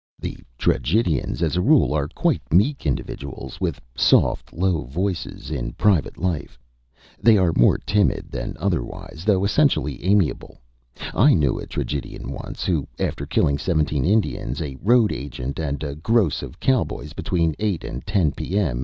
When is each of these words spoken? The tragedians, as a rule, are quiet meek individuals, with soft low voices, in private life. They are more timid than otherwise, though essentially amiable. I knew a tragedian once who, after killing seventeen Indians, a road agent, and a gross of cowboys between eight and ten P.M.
The 0.17 0.35
tragedians, 0.57 1.43
as 1.43 1.55
a 1.55 1.61
rule, 1.61 1.93
are 1.93 2.07
quiet 2.07 2.41
meek 2.51 2.87
individuals, 2.87 3.61
with 3.61 3.79
soft 3.95 4.51
low 4.51 4.81
voices, 4.85 5.51
in 5.51 5.73
private 5.73 6.17
life. 6.17 6.57
They 7.21 7.37
are 7.37 7.53
more 7.55 7.77
timid 7.77 8.31
than 8.31 8.55
otherwise, 8.59 9.25
though 9.27 9.45
essentially 9.45 10.03
amiable. 10.03 10.59
I 11.13 11.35
knew 11.35 11.59
a 11.59 11.67
tragedian 11.67 12.31
once 12.31 12.65
who, 12.65 12.87
after 12.97 13.27
killing 13.27 13.59
seventeen 13.59 14.03
Indians, 14.03 14.59
a 14.59 14.75
road 14.81 15.11
agent, 15.11 15.59
and 15.59 15.83
a 15.83 15.93
gross 15.93 16.41
of 16.41 16.59
cowboys 16.59 17.13
between 17.13 17.53
eight 17.59 17.83
and 17.83 18.03
ten 18.07 18.31
P.M. 18.31 18.79